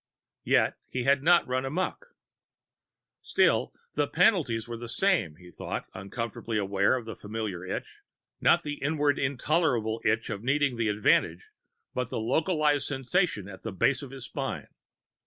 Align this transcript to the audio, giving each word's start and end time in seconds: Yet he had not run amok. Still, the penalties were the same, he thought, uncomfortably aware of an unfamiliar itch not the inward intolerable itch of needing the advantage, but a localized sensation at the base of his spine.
Yet 0.45 0.79
he 0.89 1.03
had 1.03 1.21
not 1.21 1.47
run 1.47 1.63
amok. 1.63 2.15
Still, 3.21 3.71
the 3.93 4.07
penalties 4.07 4.67
were 4.67 4.75
the 4.77 4.89
same, 4.89 5.35
he 5.35 5.51
thought, 5.51 5.85
uncomfortably 5.93 6.57
aware 6.57 6.95
of 6.95 7.05
an 7.05 7.11
unfamiliar 7.11 7.63
itch 7.63 7.99
not 8.39 8.63
the 8.63 8.81
inward 8.81 9.19
intolerable 9.19 10.01
itch 10.03 10.31
of 10.31 10.41
needing 10.43 10.75
the 10.77 10.89
advantage, 10.89 11.51
but 11.93 12.11
a 12.11 12.17
localized 12.17 12.87
sensation 12.87 13.47
at 13.47 13.61
the 13.61 13.71
base 13.71 14.01
of 14.01 14.09
his 14.09 14.25
spine. 14.25 14.69